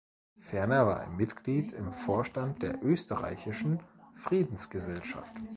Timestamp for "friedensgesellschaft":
4.15-5.35